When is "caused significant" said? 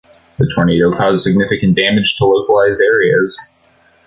0.97-1.75